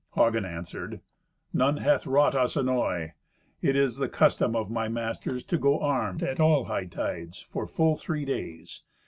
Hagen 0.15 0.45
answered, 0.45 0.99
"None 1.53 1.77
hath 1.77 2.07
wrought 2.07 2.33
us 2.33 2.55
annoy. 2.55 3.11
It 3.61 3.75
is 3.75 3.97
the 3.97 4.09
custom 4.09 4.55
of 4.55 4.71
my 4.71 4.87
masters 4.89 5.43
to 5.43 5.59
go 5.59 5.79
armed 5.79 6.23
at 6.23 6.39
all 6.39 6.65
hightides 6.65 7.43
for 7.51 7.67
full 7.67 7.95
three 7.95 8.25
days. 8.25 8.81